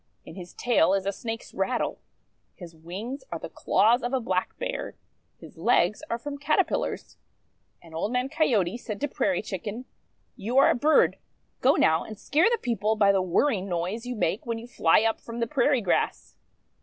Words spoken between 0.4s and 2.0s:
tail is a Snake's rattle.